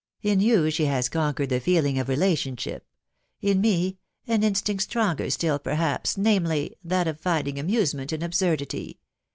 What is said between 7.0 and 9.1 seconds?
of finding amusement in Mb8urdity.